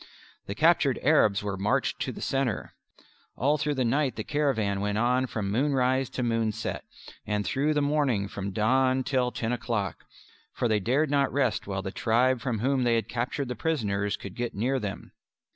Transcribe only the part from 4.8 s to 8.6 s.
went on from moonrise to moonset, and through the morning from